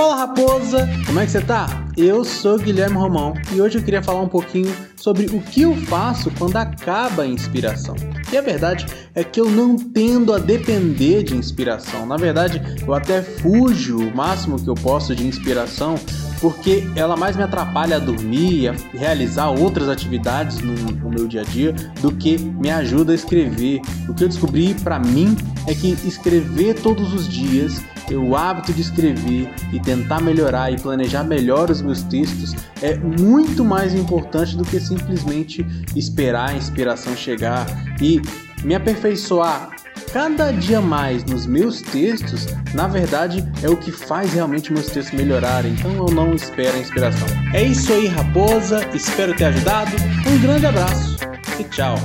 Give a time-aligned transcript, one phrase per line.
[0.00, 1.86] Fala raposa, como é que você tá?
[1.94, 5.76] Eu sou Guilherme Romão e hoje eu queria falar um pouquinho sobre o que eu
[5.76, 7.94] faço quando acaba a inspiração.
[8.32, 12.06] E a verdade é que eu não tendo a depender de inspiração.
[12.06, 15.96] Na verdade, eu até fujo o máximo que eu posso de inspiração
[16.40, 21.28] porque ela mais me atrapalha a dormir e a realizar outras atividades no, no, meu
[21.28, 23.82] dia a dia do que me ajuda a escrever.
[24.08, 25.36] O que eu descobri para mim
[25.66, 27.82] é que escrever todos os dias
[28.14, 33.64] o hábito de escrever e tentar melhorar e planejar melhor os meus textos é muito
[33.64, 35.64] mais importante do que simplesmente
[35.94, 37.66] esperar a inspiração chegar
[38.00, 38.20] e
[38.64, 39.70] me aperfeiçoar
[40.12, 45.16] cada dia mais nos meus textos, na verdade, é o que faz realmente meus textos
[45.16, 45.72] melhorarem.
[45.72, 47.28] Então eu não espero a inspiração.
[47.54, 48.80] É isso aí, raposa.
[48.94, 49.92] Espero ter ajudado.
[50.26, 51.16] Um grande abraço
[51.58, 51.96] e tchau.